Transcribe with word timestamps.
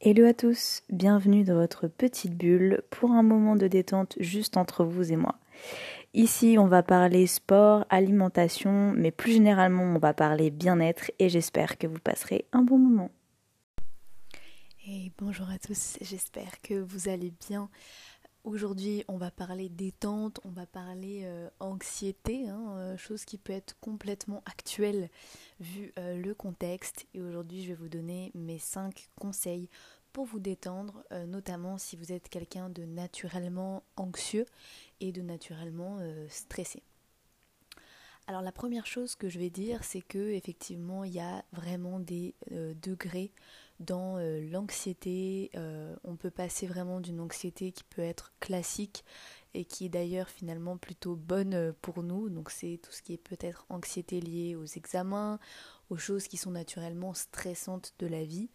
Hello 0.00 0.26
à 0.26 0.32
tous, 0.32 0.82
bienvenue 0.90 1.42
dans 1.42 1.56
votre 1.56 1.88
petite 1.88 2.36
bulle 2.36 2.82
pour 2.88 3.10
un 3.10 3.24
moment 3.24 3.56
de 3.56 3.66
détente 3.66 4.14
juste 4.20 4.56
entre 4.56 4.84
vous 4.84 5.10
et 5.12 5.16
moi. 5.16 5.34
Ici, 6.14 6.54
on 6.56 6.68
va 6.68 6.84
parler 6.84 7.26
sport, 7.26 7.84
alimentation, 7.90 8.92
mais 8.92 9.10
plus 9.10 9.32
généralement, 9.32 9.82
on 9.82 9.98
va 9.98 10.14
parler 10.14 10.52
bien-être 10.52 11.10
et 11.18 11.28
j'espère 11.28 11.78
que 11.78 11.88
vous 11.88 11.98
passerez 11.98 12.44
un 12.52 12.62
bon 12.62 12.78
moment. 12.78 13.10
Et 14.86 15.10
bonjour 15.18 15.50
à 15.50 15.58
tous, 15.58 15.98
j'espère 16.00 16.60
que 16.62 16.74
vous 16.74 17.08
allez 17.08 17.32
bien. 17.48 17.68
Aujourd'hui, 18.48 19.04
on 19.08 19.18
va 19.18 19.30
parler 19.30 19.68
détente, 19.68 20.40
on 20.42 20.48
va 20.48 20.64
parler 20.64 21.20
euh, 21.24 21.50
anxiété, 21.60 22.48
hein, 22.48 22.76
euh, 22.78 22.96
chose 22.96 23.26
qui 23.26 23.36
peut 23.36 23.52
être 23.52 23.76
complètement 23.78 24.42
actuelle 24.46 25.10
vu 25.60 25.92
euh, 25.98 26.16
le 26.16 26.34
contexte. 26.34 27.06
Et 27.12 27.20
aujourd'hui, 27.20 27.62
je 27.62 27.68
vais 27.68 27.74
vous 27.74 27.90
donner 27.90 28.32
mes 28.34 28.58
5 28.58 29.10
conseils 29.16 29.68
pour 30.14 30.24
vous 30.24 30.40
détendre, 30.40 31.04
notamment 31.26 31.76
si 31.76 31.94
vous 31.94 32.10
êtes 32.10 32.30
quelqu'un 32.30 32.70
de 32.70 32.86
naturellement 32.86 33.84
anxieux 33.96 34.46
et 35.00 35.12
de 35.12 35.20
naturellement 35.20 35.98
stressé. 36.30 36.82
Alors 38.26 38.40
la 38.40 38.50
première 38.50 38.86
chose 38.86 39.14
que 39.14 39.28
je 39.28 39.38
vais 39.38 39.50
dire, 39.50 39.84
c'est 39.84 40.00
que 40.00 40.30
effectivement, 40.30 41.04
il 41.04 41.12
y 41.12 41.20
a 41.20 41.44
vraiment 41.52 42.00
des 42.00 42.34
degrés 42.82 43.30
dans 43.80 44.18
euh, 44.18 44.40
l'anxiété. 44.50 45.50
Euh, 45.54 45.94
on 46.04 46.16
peut 46.16 46.30
passer 46.30 46.66
vraiment 46.66 47.00
d'une 47.00 47.20
anxiété 47.20 47.72
qui 47.72 47.84
peut 47.84 48.02
être 48.02 48.32
classique 48.40 49.04
et 49.54 49.64
qui 49.64 49.86
est 49.86 49.88
d'ailleurs 49.88 50.28
finalement 50.28 50.76
plutôt 50.76 51.16
bonne 51.16 51.54
euh, 51.54 51.72
pour 51.80 52.02
nous. 52.02 52.28
Donc 52.28 52.50
c'est 52.50 52.80
tout 52.82 52.92
ce 52.92 53.02
qui 53.02 53.14
est 53.14 53.18
peut-être 53.18 53.66
anxiété 53.68 54.20
liée 54.20 54.56
aux 54.56 54.64
examens, 54.64 55.38
aux 55.90 55.96
choses 55.96 56.28
qui 56.28 56.36
sont 56.36 56.50
naturellement 56.50 57.14
stressantes 57.14 57.94
de 57.98 58.06
la 58.06 58.24
vie. 58.24 58.50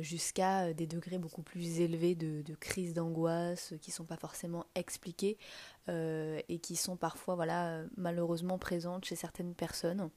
jusqu'à 0.00 0.72
des 0.72 0.86
degrés 0.86 1.18
beaucoup 1.18 1.42
plus 1.42 1.80
élevés 1.80 2.14
de, 2.14 2.40
de 2.40 2.54
crise 2.54 2.94
d'angoisse 2.94 3.74
qui 3.82 3.90
ne 3.90 3.94
sont 3.94 4.06
pas 4.06 4.16
forcément 4.16 4.64
expliquées 4.74 5.36
et 5.88 6.58
qui 6.62 6.74
sont 6.74 6.96
parfois 6.96 7.34
voilà 7.34 7.84
malheureusement 7.98 8.58
présentes 8.58 9.04
chez 9.04 9.14
certaines 9.14 9.54
personnes 9.54 10.08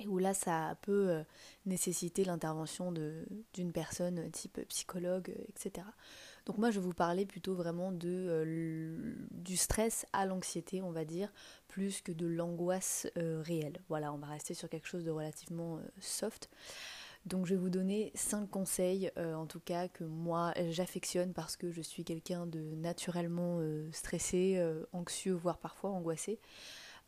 et 0.00 0.08
où 0.08 0.18
là 0.18 0.34
ça 0.34 0.76
peut 0.82 1.10
euh, 1.10 1.22
nécessiter 1.66 2.24
l'intervention 2.24 2.92
d'une 2.92 3.72
personne 3.72 4.30
type 4.30 4.60
psychologue, 4.68 5.30
euh, 5.30 5.44
etc. 5.48 5.86
Donc 6.46 6.58
moi 6.58 6.70
je 6.70 6.80
vais 6.80 6.84
vous 6.84 6.92
parler 6.92 7.26
plutôt 7.26 7.54
vraiment 7.54 7.92
de, 7.92 8.08
euh, 8.08 9.14
du 9.30 9.56
stress 9.56 10.06
à 10.12 10.26
l'anxiété, 10.26 10.82
on 10.82 10.90
va 10.90 11.04
dire, 11.04 11.32
plus 11.68 12.00
que 12.00 12.12
de 12.12 12.26
l'angoisse 12.26 13.06
réelle. 13.16 13.80
Voilà, 13.88 14.12
on 14.12 14.18
va 14.18 14.26
rester 14.26 14.54
sur 14.54 14.68
quelque 14.68 14.88
chose 14.88 15.04
de 15.04 15.10
relativement 15.10 15.80
soft. 16.00 16.50
Donc 17.24 17.46
je 17.46 17.54
vais 17.54 17.60
vous 17.60 17.70
donner 17.70 18.12
5 18.14 18.50
conseils, 18.50 19.10
en 19.16 19.46
tout 19.46 19.60
cas, 19.60 19.88
que 19.88 20.04
moi 20.04 20.52
j'affectionne 20.68 21.32
parce 21.32 21.56
que 21.56 21.72
je 21.72 21.80
suis 21.80 22.04
quelqu'un 22.04 22.46
de 22.46 22.60
naturellement 22.74 23.60
stressé, 23.92 24.62
anxieux, 24.92 25.32
voire 25.32 25.56
parfois 25.56 25.90
angoissé. 25.90 26.38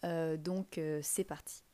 donc 0.03 0.81
c'est 1.03 1.25
parti. 1.25 1.66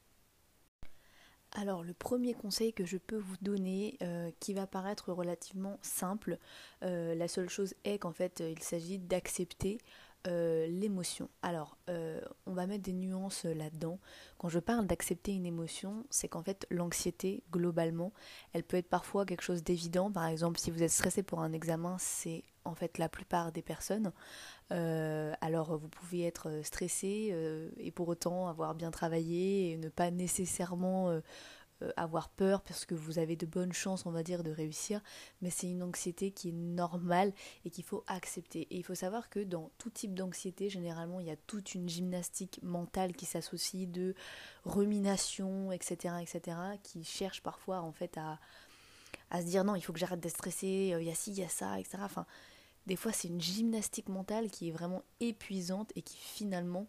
Alors 1.55 1.83
le 1.83 1.93
premier 1.93 2.33
conseil 2.33 2.73
que 2.73 2.87
je 2.87 2.97
peux 2.97 3.19
vous 3.19 3.37
donner, 3.43 3.99
euh, 4.03 4.31
qui 4.41 4.55
va 4.55 4.67
paraître 4.67 5.13
relativement 5.13 5.79
simple, 5.83 6.39
euh, 6.83 7.15
la 7.15 7.29
seule 7.29 7.51
chose 7.51 7.75
est 7.85 7.99
qu'en 7.99 8.13
fait 8.13 8.41
euh, 8.41 8.51
il 8.51 8.63
s'agit 8.63 8.99
d'accepter 8.99 9.79
l'émotion. 10.25 11.29
Alors 11.43 11.77
on 11.89 12.53
va 12.53 12.69
mettre 12.69 12.85
des 12.85 12.93
nuances 12.93 13.45
là-dedans. 13.45 13.99
Quand 14.39 14.49
je 14.49 14.61
parle 14.61 14.87
d'accepter 14.87 15.33
une 15.33 15.47
émotion, 15.47 16.07
c'est 16.11 16.29
qu'en 16.29 16.45
fait 16.45 16.65
l'anxiété 16.71 17.43
globalement, 17.51 18.13
elle 18.53 18.63
peut 18.63 18.77
être 18.77 18.89
parfois 18.89 19.27
quelque 19.27 19.43
chose 19.43 19.65
d'évident. 19.65 20.13
Par 20.13 20.27
exemple 20.27 20.61
si 20.61 20.71
vous 20.71 20.85
êtes 20.85 20.93
stressé 20.93 21.25
pour 21.25 21.41
un 21.41 21.53
examen, 21.53 21.97
c'est 21.99 22.45
en 22.65 22.77
fait 22.77 22.99
la 22.99 23.09
plupart 23.09 23.51
des 23.51 23.63
personnes. 23.63 24.13
Alors 25.41 25.77
vous 25.77 25.89
pouvez 25.89 26.27
être 26.27 26.61
stressé 26.63 27.35
et 27.79 27.91
pour 27.91 28.09
autant 28.09 28.49
avoir 28.49 28.75
bien 28.75 28.91
travaillé 28.91 29.73
et 29.73 29.77
ne 29.77 29.89
pas 29.89 30.11
nécessairement 30.11 31.21
euh, 31.83 31.91
avoir 31.97 32.29
peur 32.29 32.63
parce 32.63 32.85
que 32.85 32.95
vous 32.95 33.19
avez 33.19 33.37
de 33.37 33.47
bonnes 33.47 33.73
chances, 33.73 34.07
on 34.07 34.11
va 34.11 34.23
dire, 34.23 34.43
de 34.43 34.51
réussir, 34.51 35.01
mais 35.41 35.51
c'est 35.51 35.69
une 35.69 35.83
anxiété 35.83 36.31
qui 36.31 36.51
est 36.51 36.53
normale 36.53 37.33
et 37.65 37.71
qu'il 37.71 37.85
faut 37.85 38.05
accepter. 38.07 38.63
Et 38.71 38.77
il 38.77 38.85
faut 38.85 38.95
savoir 38.95 39.29
que 39.29 39.41
dans 39.41 39.71
tout 39.79 39.91
type 39.91 40.15
d'anxiété, 40.15 40.71
généralement, 40.71 41.21
il 41.21 41.27
y 41.27 41.31
a 41.31 41.37
toute 41.37 41.75
une 41.75 41.89
gymnastique 41.89 42.61
mentale 42.63 43.13
qui 43.13 43.27
s'associe 43.27 43.89
de 43.89 44.15
rumination, 44.65 45.73
etc., 45.73 46.15
etc., 46.21 46.57
qui 46.83 47.05
cherche 47.05 47.43
parfois, 47.43 47.81
en 47.81 47.93
fait, 47.93 48.17
à, 48.17 48.39
à 49.31 49.41
se 49.41 49.47
dire 49.47 49.65
non, 49.65 49.75
il 49.75 49.83
faut 49.83 49.93
que 49.93 49.99
j'arrête 49.99 50.21
d'être 50.21 50.37
stressé, 50.37 50.93
euh, 50.95 51.03
il 51.03 51.09
y 51.09 51.11
a 51.11 51.15
ci, 51.15 51.33
il 51.33 51.39
y 51.39 51.45
a 51.45 51.49
ça, 51.49 51.79
etc. 51.81 51.99
des 52.87 52.97
fois, 52.97 53.13
c'est 53.13 53.29
une 53.29 53.41
gymnastique 53.41 54.09
mentale 54.09 54.51
qui 54.51 54.69
est 54.69 54.73
vraiment 54.73 55.03
épuisante 55.21 55.93
et 55.95 56.03
qui 56.03 56.17
finalement 56.17 56.89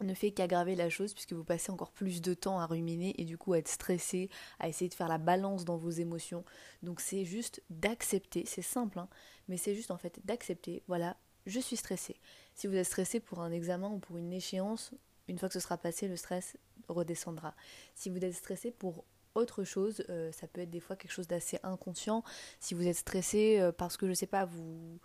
ne 0.00 0.14
fait 0.14 0.32
qu'aggraver 0.32 0.74
la 0.74 0.90
chose 0.90 1.14
puisque 1.14 1.32
vous 1.32 1.44
passez 1.44 1.70
encore 1.70 1.92
plus 1.92 2.20
de 2.20 2.34
temps 2.34 2.58
à 2.58 2.66
ruminer 2.66 3.14
et 3.18 3.24
du 3.24 3.38
coup 3.38 3.52
à 3.52 3.58
être 3.58 3.68
stressé, 3.68 4.28
à 4.58 4.68
essayer 4.68 4.88
de 4.88 4.94
faire 4.94 5.08
la 5.08 5.18
balance 5.18 5.64
dans 5.64 5.76
vos 5.76 5.90
émotions. 5.90 6.44
Donc 6.82 7.00
c'est 7.00 7.24
juste 7.24 7.62
d'accepter, 7.70 8.44
c'est 8.46 8.62
simple, 8.62 8.98
hein, 8.98 9.08
mais 9.48 9.56
c'est 9.56 9.74
juste 9.74 9.90
en 9.90 9.98
fait 9.98 10.20
d'accepter, 10.24 10.82
voilà, 10.88 11.16
je 11.46 11.60
suis 11.60 11.76
stressé. 11.76 12.16
Si 12.54 12.66
vous 12.66 12.74
êtes 12.74 12.86
stressé 12.86 13.20
pour 13.20 13.40
un 13.40 13.52
examen 13.52 13.88
ou 13.88 13.98
pour 13.98 14.16
une 14.16 14.32
échéance, 14.32 14.92
une 15.28 15.38
fois 15.38 15.48
que 15.48 15.54
ce 15.54 15.60
sera 15.60 15.78
passé, 15.78 16.08
le 16.08 16.16
stress 16.16 16.56
redescendra. 16.88 17.54
Si 17.94 18.10
vous 18.10 18.22
êtes 18.24 18.34
stressé 18.34 18.70
pour 18.70 19.04
autre 19.34 19.64
chose. 19.64 20.04
Euh, 20.10 20.30
ça 20.32 20.46
peut 20.46 20.60
être 20.60 20.70
des 20.70 20.80
fois 20.80 20.96
quelque 20.96 21.12
chose 21.12 21.28
d'assez 21.28 21.58
inconscient. 21.62 22.22
Si 22.60 22.74
vous 22.74 22.86
êtes 22.86 22.96
stressé 22.96 23.58
euh, 23.60 23.72
parce 23.72 23.96
que 23.96 24.08
je 24.08 24.14
sais 24.14 24.26
pas, 24.26 24.44
vous 24.44 24.98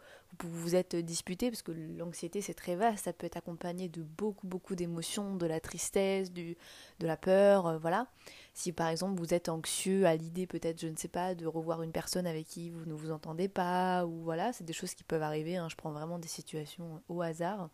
vous, 0.43 0.75
êtes 0.75 0.95
disputé, 0.95 1.49
parce 1.49 1.63
que 1.63 1.71
l'anxiété 1.71 2.41
c'est 2.41 2.53
très 2.53 2.75
vaste, 2.75 3.05
ça 3.05 3.13
peut 3.13 3.25
être 3.25 3.37
accompagné 3.37 3.89
de 3.89 4.03
beaucoup 4.03 4.47
beaucoup 4.47 4.75
d'émotions, 4.75 5.35
de 5.35 5.45
la 5.45 5.59
tristesse, 5.59 6.31
de 6.31 6.55
la 7.01 7.17
peur, 7.17 7.67
euh, 7.67 7.77
voilà. 7.77 8.07
Si 8.53 8.71
par 8.71 8.87
exemple 8.89 9.19
vous 9.19 9.33
êtes 9.33 9.49
anxieux 9.49 10.05
à 10.05 10.15
l'idée 10.15 10.45
peut-être, 10.45 10.79
je 10.79 10.87
ne 10.87 10.95
sais 10.95 11.07
pas, 11.07 11.33
de 11.33 11.45
revoir 11.47 11.81
une 11.81 11.91
personne 11.91 12.27
avec 12.27 12.45
qui 12.45 12.69
vous 12.69 12.85
ne 12.85 12.93
vous 12.93 13.11
entendez 13.11 13.47
pas, 13.47 14.05
ou 14.05 14.21
voilà, 14.23 14.53
c'est 14.53 14.63
des 14.63 14.73
choses 14.73 14.93
qui 14.93 15.03
peuvent 15.03 15.23
arriver. 15.23 15.57
Hein. 15.57 15.67
je 15.69 15.75
prends 15.75 15.91
vraiment 15.91 16.19
des 16.19 16.27
situations 16.27 17.01
au 17.09 17.21
hasard 17.21 17.69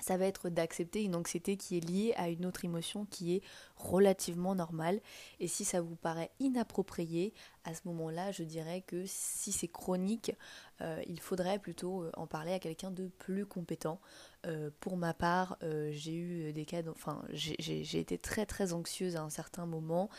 ça 0.00 0.16
va 0.16 0.26
être 0.26 0.48
d'accepter 0.48 1.02
une 1.02 1.14
anxiété 1.14 1.56
qui 1.56 1.76
est 1.76 1.80
liée 1.80 2.14
à 2.16 2.28
une 2.28 2.46
autre 2.46 2.64
émotion 2.64 3.06
qui 3.06 3.36
est 3.36 3.42
relativement 3.76 4.54
normale. 4.54 5.00
Et 5.40 5.48
si 5.48 5.64
ça 5.64 5.80
vous 5.80 5.96
paraît 5.96 6.30
inapproprié, 6.40 7.32
à 7.64 7.74
ce 7.74 7.80
moment-là, 7.86 8.30
je 8.32 8.42
dirais 8.42 8.82
que 8.82 9.04
si 9.06 9.52
c'est 9.52 9.68
chronique, 9.68 10.32
euh, 10.80 11.00
il 11.06 11.20
faudrait 11.20 11.58
plutôt 11.58 12.02
euh, 12.02 12.10
en 12.14 12.26
parler 12.26 12.52
à 12.52 12.58
quelqu'un 12.58 12.90
de 12.90 13.08
plus 13.18 13.46
compétent. 13.46 14.00
Euh, 14.46 14.70
pour 14.80 14.96
ma 14.96 15.14
part, 15.14 15.56
j'ai 15.90 16.14
eu 16.14 16.52
des 16.52 16.66
cas, 16.66 16.82
enfin, 16.90 17.22
j'ai 17.30 17.98
été 17.98 18.18
très 18.18 18.44
très 18.44 18.72
anxieuse 18.72 19.16
à 19.16 19.22
un 19.22 19.30
certain 19.30 19.64
moment 19.64 20.10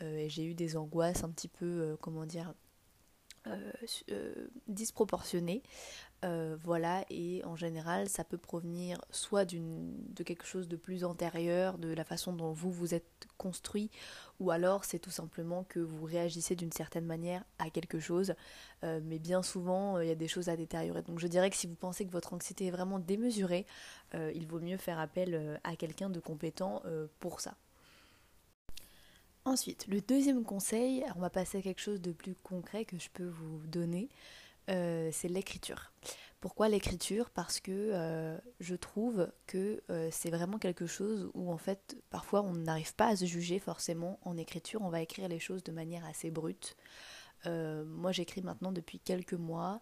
et 0.00 0.28
j'ai 0.28 0.44
eu 0.44 0.54
des 0.54 0.76
angoisses 0.76 1.22
un 1.22 1.30
petit 1.30 1.48
peu, 1.48 1.96
comment 2.00 2.24
dire, 2.24 2.54
disproportionnées. 4.68 5.62
Euh, 6.24 6.56
voilà, 6.62 7.04
et 7.10 7.42
en 7.44 7.54
général, 7.54 8.08
ça 8.08 8.24
peut 8.24 8.38
provenir 8.38 8.98
soit 9.10 9.44
de 9.44 10.22
quelque 10.22 10.46
chose 10.46 10.68
de 10.68 10.76
plus 10.76 11.04
antérieur, 11.04 11.76
de 11.76 11.92
la 11.92 12.04
façon 12.04 12.32
dont 12.32 12.52
vous 12.52 12.70
vous 12.70 12.94
êtes 12.94 13.26
construit, 13.36 13.90
ou 14.40 14.50
alors 14.50 14.86
c'est 14.86 14.98
tout 14.98 15.10
simplement 15.10 15.64
que 15.64 15.80
vous 15.80 16.04
réagissez 16.04 16.56
d'une 16.56 16.72
certaine 16.72 17.04
manière 17.04 17.44
à 17.58 17.68
quelque 17.68 18.00
chose, 18.00 18.34
euh, 18.84 19.00
mais 19.04 19.18
bien 19.18 19.42
souvent, 19.42 19.96
euh, 19.96 20.04
il 20.04 20.08
y 20.08 20.12
a 20.12 20.14
des 20.14 20.28
choses 20.28 20.48
à 20.48 20.56
détériorer. 20.56 21.02
Donc 21.02 21.18
je 21.18 21.26
dirais 21.26 21.50
que 21.50 21.56
si 21.56 21.66
vous 21.66 21.74
pensez 21.74 22.06
que 22.06 22.12
votre 22.12 22.32
anxiété 22.32 22.66
est 22.66 22.70
vraiment 22.70 22.98
démesurée, 22.98 23.66
il 24.34 24.46
vaut 24.46 24.60
mieux 24.60 24.76
faire 24.76 25.00
appel 25.00 25.60
à 25.64 25.74
quelqu'un 25.74 26.08
de 26.08 26.20
compétent 26.20 26.82
pour 27.18 27.40
ça. 27.40 27.56
Ensuite, 29.46 29.86
le 29.88 30.00
deuxième 30.00 30.42
conseil, 30.42 31.04
on 31.16 31.20
va 31.20 31.28
passer 31.28 31.58
à 31.58 31.62
quelque 31.62 31.80
chose 31.80 32.00
de 32.00 32.12
plus 32.12 32.34
concret 32.34 32.86
que 32.86 32.98
je 32.98 33.10
peux 33.10 33.28
vous 33.28 33.66
donner. 33.66 34.08
Euh, 34.70 35.10
c'est 35.12 35.28
l'écriture. 35.28 35.92
Pourquoi 36.40 36.70
l'écriture? 36.70 37.28
Parce 37.28 37.60
que 37.60 37.70
euh, 37.72 38.38
je 38.60 38.74
trouve 38.74 39.30
que 39.46 39.82
euh, 39.90 40.08
c'est 40.10 40.30
vraiment 40.30 40.58
quelque 40.58 40.86
chose 40.86 41.30
où 41.34 41.52
en 41.52 41.58
fait 41.58 41.96
parfois 42.08 42.42
on 42.42 42.54
n'arrive 42.54 42.94
pas 42.94 43.08
à 43.08 43.16
se 43.16 43.26
juger 43.26 43.58
forcément 43.58 44.18
en 44.22 44.38
écriture, 44.38 44.80
on 44.82 44.88
va 44.88 45.02
écrire 45.02 45.28
les 45.28 45.38
choses 45.38 45.62
de 45.62 45.72
manière 45.72 46.04
assez 46.06 46.30
brute. 46.30 46.76
moi 47.44 48.12
j'écris 48.12 48.40
maintenant 48.40 48.72
depuis 48.72 48.98
quelques 48.98 49.34
mois. 49.34 49.80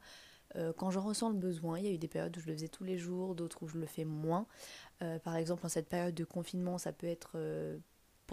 quand 0.77 0.91
j'en 0.91 1.03
ressens 1.03 1.31
le 1.31 1.39
besoin, 1.39 1.79
il 1.79 1.87
y 1.87 1.89
a 1.89 1.93
eu 1.93 1.99
des 1.99 2.09
périodes 2.09 2.37
où 2.37 2.41
je 2.41 2.47
le 2.47 2.55
faisais 2.55 2.69
tous 2.69 2.85
les 2.85 2.99
jours, 2.99 3.37
d'autres 3.37 3.63
où 3.63 3.69
je 3.69 3.79
le 3.79 3.87
fais 3.87 4.05
moins. 4.05 4.47
par 5.25 5.37
exemple, 5.37 5.65
en 5.67 5.69
cette 5.69 5.89
période 5.89 6.15
de 6.15 6.25
confinement, 6.25 6.79
ça 6.79 6.93
peut 6.93 7.07
être 7.07 7.39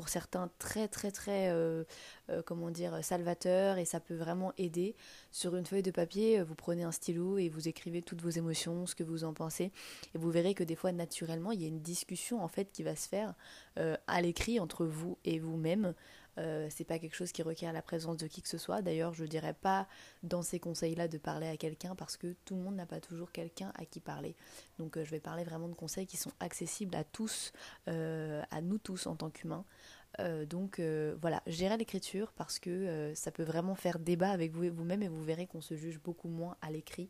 certains 0.07 0.49
très 0.59 0.87
très 0.87 1.11
très 1.11 1.49
euh, 1.49 1.83
euh, 2.29 2.41
comment 2.45 2.71
dire 2.71 3.03
salvateur 3.03 3.77
et 3.77 3.85
ça 3.85 3.99
peut 3.99 4.15
vraiment 4.15 4.53
aider. 4.57 4.95
Sur 5.31 5.55
une 5.55 5.65
feuille 5.65 5.83
de 5.83 5.91
papier 5.91 6.41
vous 6.41 6.55
prenez 6.55 6.83
un 6.83 6.91
stylo 6.91 7.37
et 7.37 7.49
vous 7.49 7.67
écrivez 7.67 8.01
toutes 8.01 8.21
vos 8.21 8.29
émotions 8.29 8.85
ce 8.85 8.95
que 8.95 9.03
vous 9.03 9.23
en 9.23 9.33
pensez. 9.33 9.71
Et 10.13 10.17
vous 10.17 10.31
verrez 10.31 10.53
que 10.53 10.63
des 10.63 10.75
fois 10.75 10.91
naturellement 10.91 11.51
il 11.51 11.61
y 11.61 11.65
a 11.65 11.67
une 11.67 11.81
discussion 11.81 12.41
en 12.41 12.47
fait 12.47 12.71
qui 12.71 12.83
va 12.83 12.95
se 12.95 13.09
faire 13.09 13.33
euh, 13.77 13.97
à 14.07 14.21
l'écrit 14.21 14.59
entre 14.59 14.85
vous 14.85 15.17
et 15.25 15.39
vous-même 15.39 15.93
Euh, 16.39 16.68
c'est 16.69 16.83
pas 16.83 17.00
quelque 17.00 17.15
chose 17.15 17.31
qui 17.31 17.44
requiert 17.44 17.74
la 17.74 17.81
présence 17.81 18.18
de 18.18 18.27
qui 18.27 18.41
que 18.41 18.50
ce 18.50 18.57
soit. 18.57 18.81
D'ailleurs, 18.81 19.13
je 19.13 19.25
dirais 19.25 19.53
pas 19.53 19.88
dans 20.24 20.41
ces 20.41 20.59
conseils-là 20.59 21.07
de 21.07 21.18
parler 21.18 21.47
à 21.47 21.57
quelqu'un 21.57 21.95
parce 21.95 22.18
que 22.18 22.36
tout 22.45 22.56
le 22.56 22.62
monde 22.62 22.75
n'a 22.75 22.86
pas 22.86 23.00
toujours 23.00 23.31
quelqu'un 23.31 23.71
à 23.75 23.86
qui 23.86 24.00
parler. 24.00 24.36
Donc, 24.77 24.97
je 24.97 25.09
vais 25.12 25.19
parler 25.19 25.44
vraiment 25.44 25.68
de 25.68 25.75
conseils 25.75 26.07
qui 26.07 26.18
sont 26.18 26.31
accessibles 26.39 26.95
à 26.95 27.03
tous, 27.03 27.51
à 27.88 28.62
nous 28.62 28.77
tous 28.77 29.07
en 29.07 29.15
tant 29.15 29.30
qu'humains. 29.30 29.65
donc 30.50 30.80
voilà, 31.21 31.41
gérer 31.47 31.77
l'écriture 31.77 32.31
parce 32.33 32.59
que 32.59 33.12
ça 33.15 33.31
peut 33.31 33.44
vraiment 33.44 33.75
faire 33.75 34.00
débat 34.00 34.30
avec 34.30 34.53
vous-même 34.53 35.03
et 35.03 35.07
vous 35.07 35.24
verrez 35.24 35.47
qu'on 35.47 35.62
se 35.62 35.75
juge 35.75 36.00
beaucoup 36.00 36.30
moins 36.30 36.56
à 36.62 36.71
l'écrit. 36.71 37.09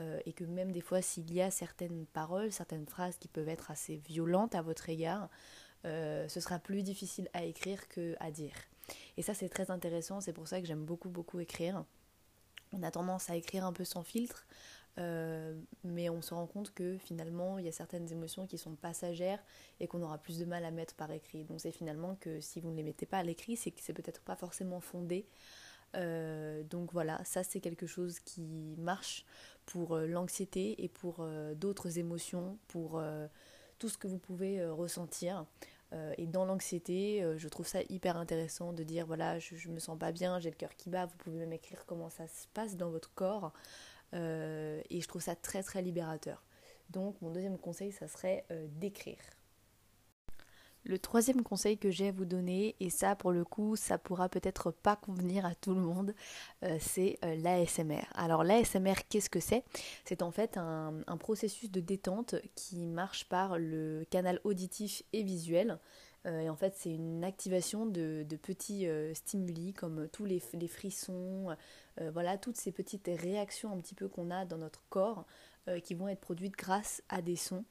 Euh, 0.00 0.18
et 0.26 0.32
que 0.32 0.42
même 0.42 0.72
des 0.72 0.80
fois 0.80 1.00
s'il 1.02 1.32
y 1.32 1.40
a 1.40 1.52
certaines 1.52 2.04
paroles, 2.06 2.50
certaines 2.50 2.86
phrases 2.86 3.16
qui 3.16 3.28
peuvent 3.28 3.48
être 3.48 3.70
assez 3.70 3.96
violentes 3.96 4.56
à 4.56 4.62
votre 4.62 4.88
égard, 4.88 5.28
euh, 5.84 6.28
ce 6.28 6.40
sera 6.40 6.58
plus 6.58 6.82
difficile 6.82 7.28
à 7.32 7.44
écrire 7.44 7.88
que 7.88 8.14
à 8.20 8.30
dire. 8.30 8.54
Et 9.16 9.22
ça 9.22 9.34
c'est 9.34 9.48
très 9.48 9.70
intéressant, 9.70 10.20
c'est 10.20 10.32
pour 10.32 10.48
ça 10.48 10.60
que 10.60 10.66
j'aime 10.66 10.84
beaucoup 10.84 11.08
beaucoup 11.08 11.40
écrire. 11.40 11.84
On 12.72 12.82
a 12.82 12.90
tendance 12.90 13.30
à 13.30 13.36
écrire 13.36 13.64
un 13.64 13.72
peu 13.72 13.84
sans 13.84 14.02
filtre, 14.02 14.46
euh, 14.98 15.58
mais 15.84 16.08
on 16.08 16.22
se 16.22 16.34
rend 16.34 16.46
compte 16.46 16.72
que 16.74 16.98
finalement 16.98 17.58
il 17.58 17.64
y 17.64 17.68
a 17.68 17.72
certaines 17.72 18.10
émotions 18.10 18.46
qui 18.46 18.58
sont 18.58 18.74
passagères 18.74 19.42
et 19.80 19.86
qu'on 19.86 20.02
aura 20.02 20.18
plus 20.18 20.38
de 20.38 20.44
mal 20.44 20.64
à 20.64 20.70
mettre 20.70 20.94
par 20.94 21.10
écrit. 21.12 21.44
Donc 21.44 21.60
c'est 21.60 21.72
finalement 21.72 22.16
que 22.16 22.40
si 22.40 22.60
vous 22.60 22.70
ne 22.70 22.76
les 22.76 22.82
mettez 22.82 23.06
pas 23.06 23.18
à 23.18 23.22
l'écrit, 23.22 23.56
c'est 23.56 23.70
que 23.70 23.80
c'est 23.80 23.92
peut-être 23.92 24.20
pas 24.22 24.36
forcément 24.36 24.80
fondé. 24.80 25.26
donc 25.94 26.92
voilà, 26.92 27.24
ça 27.24 27.44
c'est 27.44 27.60
quelque 27.60 27.86
chose 27.86 28.18
qui 28.18 28.74
marche 28.78 29.24
pour 29.66 29.94
euh, 29.94 30.06
l'anxiété 30.06 30.82
et 30.82 30.88
pour 30.88 31.16
euh, 31.20 31.54
d'autres 31.54 31.98
émotions, 31.98 32.58
pour 32.68 32.98
euh, 32.98 33.26
tout 33.78 33.88
ce 33.88 33.98
que 33.98 34.06
vous 34.06 34.18
pouvez 34.18 34.64
ressentir. 34.66 35.46
Et 36.18 36.26
dans 36.26 36.44
l'anxiété, 36.44 37.24
je 37.36 37.48
trouve 37.48 37.66
ça 37.66 37.80
hyper 37.88 38.16
intéressant 38.16 38.72
de 38.72 38.82
dire 38.82 39.06
voilà, 39.06 39.38
je, 39.38 39.68
me 39.68 39.78
sens 39.78 39.98
pas 39.98 40.12
bien, 40.12 40.38
j'ai 40.40 40.50
le 40.50 40.56
cœur 40.56 40.74
qui 40.76 40.90
bat. 40.90 41.06
Vous 41.06 41.16
pouvez 41.18 41.36
même 41.36 41.52
écrire 41.52 41.84
comment 41.86 42.10
ça 42.10 42.26
se 42.26 42.46
passe 42.54 42.76
dans 42.76 42.90
votre 42.90 43.12
corps. 43.14 43.52
et 44.12 45.00
je 45.00 45.06
trouve 45.06 45.22
ça 45.22 45.36
très 45.36 45.62
très 45.62 45.82
libérateur. 45.82 46.42
Donc 46.90 47.20
mon 47.22 47.30
deuxième 47.30 47.58
conseil, 47.58 47.92
ça 47.92 48.08
serait 48.08 48.44
d'écrire. 48.78 49.18
Le 50.86 50.98
troisième 50.98 51.42
conseil 51.42 51.78
que 51.78 51.90
j'ai 51.90 52.08
à 52.08 52.12
vous 52.12 52.26
donner, 52.26 52.76
et 52.78 52.90
ça 52.90 53.16
pour 53.16 53.32
le 53.32 53.42
coup 53.42 53.74
ça 53.74 53.96
pourra 53.96 54.28
peut-être 54.28 54.70
pas 54.70 54.96
convenir 54.96 55.46
à 55.46 55.54
tout 55.54 55.74
le 55.74 55.80
monde, 55.80 56.14
euh, 56.62 56.76
c'est 56.78 57.18
euh, 57.24 57.36
l'ASMR. 57.36 58.04
Alors 58.14 58.44
l'ASMR 58.44 58.96
qu'est-ce 59.08 59.30
que 59.30 59.40
c'est? 59.40 59.64
C'est 60.04 60.20
en 60.20 60.30
fait 60.30 60.58
un, 60.58 61.02
processus 61.18 61.70
de 61.70 61.80
détente 61.80 62.34
qui 62.54 62.86
marche 62.86 63.26
par 63.30 63.58
le 63.58 64.04
canal 64.10 64.40
auditif 64.44 65.02
et 65.14 65.22
visuel. 65.22 65.78
Euh, 66.26 66.40
et 66.40 66.50
en 66.50 66.56
fait 66.56 66.74
c'est 66.76 66.92
une 66.92 67.24
activation 67.24 67.86
de, 67.86 68.26
petits 68.42 68.86
stimuli 69.14 69.72
comme 69.72 70.06
tous 70.08 70.26
les, 70.26 70.42
les 70.52 70.68
frissons, 70.68 71.56
voilà 72.12 72.36
toutes 72.36 72.56
ces 72.56 72.72
petites 72.72 73.08
réactions 73.08 73.72
un 73.72 73.78
petit 73.78 73.94
peu 73.94 74.08
qu'on 74.08 74.30
a 74.30 74.44
dans 74.44 74.58
notre 74.58 74.82
corps 74.90 75.24
qui 75.82 75.94
vont 75.94 76.08
être 76.08 76.20
produites 76.20 76.56
grâce 76.56 77.02
à 77.08 77.22
des 77.22 77.36
sons 77.36 77.64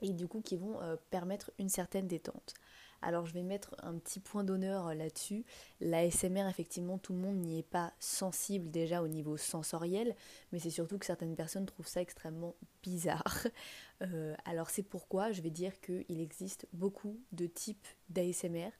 et 0.00 0.12
du 0.12 0.28
coup 0.28 0.40
qui 0.40 0.56
vont 0.56 0.80
euh, 0.80 0.96
permettre 1.10 1.50
une 1.58 1.68
certaine 1.68 2.06
détente. 2.06 2.54
Alors 3.02 3.26
je 3.26 3.34
vais 3.34 3.42
mettre 3.42 3.74
un 3.82 3.98
petit 3.98 4.20
point 4.20 4.44
d'honneur 4.44 4.88
euh, 4.88 4.94
là-dessus. 4.94 5.44
La 5.80 6.10
SMR, 6.10 6.48
effectivement, 6.48 6.98
tout 6.98 7.12
le 7.12 7.18
monde 7.18 7.36
n'y 7.36 7.58
est 7.58 7.62
pas 7.62 7.92
sensible 7.98 8.70
déjà 8.70 9.02
au 9.02 9.08
niveau 9.08 9.36
sensoriel, 9.36 10.16
mais 10.52 10.58
c'est 10.58 10.70
surtout 10.70 10.98
que 10.98 11.06
certaines 11.06 11.36
personnes 11.36 11.66
trouvent 11.66 11.86
ça 11.88 12.00
extrêmement 12.00 12.54
bizarre. 12.82 13.46
Euh, 14.02 14.34
alors 14.44 14.70
c'est 14.70 14.82
pourquoi 14.82 15.30
je 15.30 15.40
vais 15.40 15.50
dire 15.50 15.80
qu'il 15.80 16.20
existe 16.20 16.66
beaucoup 16.72 17.20
de 17.30 17.46
types 17.46 17.86
d'ASMR. 18.10 18.70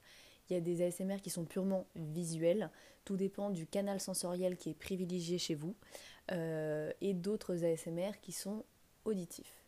Il 0.49 0.53
y 0.53 0.55
a 0.57 0.59
des 0.59 0.85
ASMR 0.85 1.21
qui 1.21 1.29
sont 1.29 1.45
purement 1.45 1.87
visuels, 1.95 2.69
tout 3.05 3.15
dépend 3.15 3.49
du 3.49 3.65
canal 3.65 4.01
sensoriel 4.01 4.57
qui 4.57 4.71
est 4.71 4.75
privilégié 4.77 5.37
chez 5.37 5.55
vous, 5.55 5.73
et 6.29 7.13
d'autres 7.13 7.63
ASMR 7.63 8.11
qui 8.21 8.33
sont 8.33 8.65
auditifs. 9.05 9.64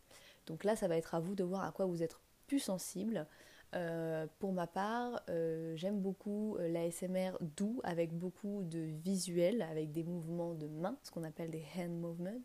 Donc 0.48 0.64
là, 0.64 0.74
ça 0.74 0.88
va 0.88 0.96
être 0.96 1.14
à 1.14 1.20
vous 1.20 1.34
de 1.34 1.44
voir 1.44 1.64
à 1.64 1.72
quoi 1.72 1.86
vous 1.86 2.02
êtes 2.02 2.18
plus 2.46 2.58
sensible. 2.58 3.26
Euh, 3.74 4.26
pour 4.38 4.52
ma 4.52 4.66
part, 4.66 5.20
euh, 5.28 5.76
j'aime 5.76 6.00
beaucoup 6.00 6.56
euh, 6.56 6.68
l'ASMR 6.68 7.32
doux 7.56 7.80
avec 7.84 8.14
beaucoup 8.14 8.62
de 8.64 8.78
visuels, 8.78 9.60
avec 9.62 9.92
des 9.92 10.04
mouvements 10.04 10.54
de 10.54 10.66
main, 10.66 10.96
ce 11.02 11.10
qu'on 11.10 11.22
appelle 11.22 11.50
des 11.50 11.64
hand 11.76 12.00
movements, 12.00 12.40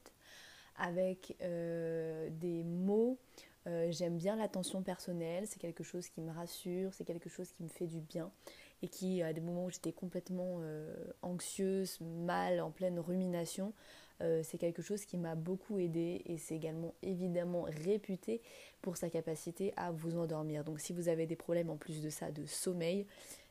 avec 0.75 1.37
des 1.39 2.63
mots. 2.65 3.19
j'aime 3.65 4.17
bien 4.17 4.35
l'attention 4.35 4.81
personnelle, 4.81 5.45
c'est 5.47 5.59
quelque 5.59 5.83
chose 5.83 6.09
qui 6.09 6.19
me 6.19 6.31
rassure, 6.31 6.93
c'est 6.93 7.05
quelque 7.05 7.29
chose 7.29 7.51
qui 7.51 7.63
me 7.63 7.69
fait 7.69 7.87
du 7.87 8.01
bien 8.01 8.31
et 8.81 8.89
qui, 8.89 9.21
à 9.21 9.31
des 9.33 9.39
moments 9.39 9.65
où 9.65 9.69
j'étais 9.69 9.93
complètement 9.93 10.61
anxieuse, 11.21 12.01
mal, 12.01 12.59
en 12.59 12.71
pleine 12.71 12.99
rumination, 12.99 13.73
euh, 14.21 14.41
c'est 14.43 14.57
quelque 14.57 14.81
chose 14.81 15.05
qui 15.05 15.17
m'a 15.17 15.35
beaucoup 15.35 15.79
aidé 15.79 16.21
et 16.25 16.37
c'est 16.37 16.55
également 16.55 16.93
évidemment 17.01 17.63
réputé 17.63 18.41
pour 18.81 18.97
sa 18.97 19.09
capacité 19.09 19.73
à 19.75 19.91
vous 19.91 20.17
endormir. 20.17 20.63
Donc 20.63 20.79
si 20.79 20.93
vous 20.93 21.07
avez 21.07 21.25
des 21.25 21.35
problèmes 21.35 21.69
en 21.69 21.77
plus 21.77 22.01
de 22.01 22.09
ça 22.09 22.31
de 22.31 22.45
sommeil, 22.45 23.05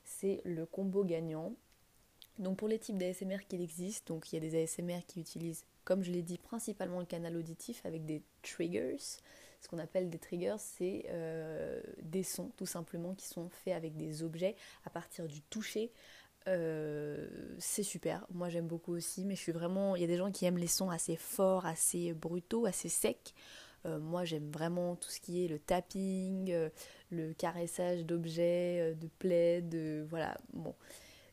c'est 0.05 0.41
le 0.45 0.67
combo 0.67 1.05
gagnant. 1.05 1.55
Donc 2.39 2.59
pour 2.59 2.69
les 2.69 2.79
types 2.79 2.97
d'ASMR 2.97 3.39
qu'il 3.49 3.61
existe, 3.61 4.09
donc 4.09 4.33
il 4.33 4.37
y 4.37 4.39
a 4.39 4.41
des 4.41 4.63
ASMR 4.63 5.01
qui 5.07 5.21
utilisent, 5.21 5.65
comme 5.85 6.03
je 6.03 6.11
l'ai 6.11 6.23
dit, 6.23 6.39
principalement 6.39 7.01
le 7.01 7.07
canal 7.07 7.37
auditif 7.37 7.85
avec 7.85 8.05
des 8.05 8.23
triggers. 8.43 8.97
Ce 9.61 9.69
qu'on 9.69 9.79
appelle 9.79 10.11
des 10.11 10.19
triggers, 10.19 10.57
c'est 10.59 11.05
euh, 11.11 11.81
des 12.03 12.25
sons 12.25 12.51
tout 12.57 12.67
simplement 12.67 13.15
qui 13.15 13.27
sont 13.27 13.49
faits 13.49 13.75
avec 13.75 13.97
des 13.97 14.25
objets 14.25 14.57
à 14.85 14.91
partir 14.91 15.29
du 15.29 15.41
toucher, 15.43 15.93
euh, 16.49 17.29
c'est 17.59 17.83
super. 17.83 18.27
Moi 18.33 18.49
j'aime 18.49 18.67
beaucoup 18.67 18.93
aussi, 18.93 19.25
mais 19.25 19.35
je 19.35 19.41
suis 19.41 19.53
vraiment. 19.53 19.97
Il 19.97 20.03
y 20.03 20.05
a 20.05 20.09
des 20.09 20.17
gens 20.17 20.31
qui 20.31 20.45
aiment 20.45 20.59
les 20.59 20.67
sons 20.67 20.91
assez 20.91 21.17
forts, 21.17 21.67
assez 21.67 22.13
brutaux, 22.13 22.67
assez 22.67 22.89
secs. 22.89 23.35
Euh, 23.85 23.99
moi 23.99 24.25
j'aime 24.25 24.51
vraiment 24.51 24.95
tout 24.97 25.11
ce 25.11 25.21
qui 25.21 25.45
est 25.45 25.49
le 25.49 25.59
tapping, 25.59 26.53
euh, 26.53 26.69
le 27.11 27.33
caressage 27.35 28.05
d'objets, 28.05 28.95
de 28.95 29.09
plaies, 29.19 29.63
de. 29.63 30.07
Voilà, 30.09 30.37
bon. 30.53 30.75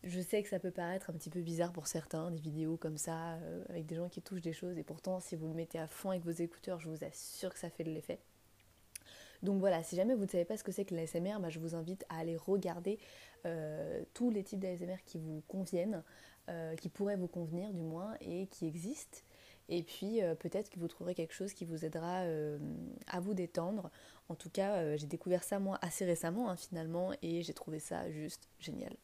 Je 0.03 0.21
sais 0.21 0.41
que 0.41 0.47
ça 0.47 0.59
peut 0.59 0.71
paraître 0.71 1.09
un 1.09 1.13
petit 1.13 1.29
peu 1.29 1.41
bizarre 1.41 1.73
pour 1.73 1.87
certains, 1.87 2.31
des 2.31 2.39
vidéos 2.39 2.77
comme 2.77 2.97
ça, 2.97 3.37
avec 3.67 3.85
des 3.85 3.95
gens 3.95 4.07
qui 4.07 4.21
touchent 4.21 4.41
des 4.41 4.53
choses, 4.53 4.77
et 4.77 4.83
pourtant, 4.83 5.19
si 5.19 5.35
vous 5.35 5.49
le 5.49 5.53
mettez 5.53 5.77
à 5.77 5.89
fond 5.89 6.11
avec 6.11 6.23
vos 6.23 6.31
écouteurs, 6.31 6.79
je 6.79 6.89
vous 6.89 7.03
assure 7.03 7.53
que 7.53 7.59
ça 7.59 7.69
fait 7.69 7.83
de 7.83 7.91
l'effet. 7.91 8.21
Donc 9.43 9.59
voilà, 9.59 9.83
si 9.83 9.95
jamais 9.95 10.15
vous 10.15 10.25
ne 10.25 10.29
savez 10.29 10.45
pas 10.45 10.57
ce 10.57 10.63
que 10.63 10.71
c'est 10.71 10.85
que 10.85 10.93
l'ASMR, 10.93 11.39
bah, 11.39 11.49
je 11.49 11.59
vous 11.59 11.75
invite 11.75 12.05
à 12.09 12.19
aller 12.19 12.35
regarder 12.35 12.99
euh, 13.45 14.03
tous 14.13 14.29
les 14.29 14.43
types 14.43 14.59
d'ASMR 14.59 14.97
qui 15.05 15.17
vous 15.17 15.41
conviennent, 15.47 16.03
euh, 16.49 16.75
qui 16.75 16.89
pourraient 16.89 17.15
vous 17.15 17.27
convenir 17.27 17.71
du 17.73 17.81
moins 17.81 18.15
et 18.21 18.47
qui 18.47 18.65
existent. 18.65 19.19
Et 19.69 19.83
puis 19.83 20.21
euh, 20.21 20.35
peut-être 20.35 20.69
que 20.69 20.79
vous 20.79 20.87
trouverez 20.87 21.13
quelque 21.13 21.33
chose 21.33 21.53
qui 21.53 21.63
vous 21.63 21.85
aidera 21.85 22.23
à 23.07 23.19
vous 23.19 23.33
détendre. 23.33 23.91
En 24.29 24.35
tout 24.35 24.49
cas, 24.49 24.95
j'ai 24.97 25.07
découvert 25.07 25.43
ça 25.43 25.59
moi 25.59 25.77
assez 25.81 26.05
récemment 26.05 26.49
hein, 26.49 26.55
finalement 26.55 27.13
et 27.21 27.43
j'ai 27.43 27.53
trouvé 27.53 27.79
ça 27.79 28.09
juste 28.11 28.47
génial. 28.59 28.95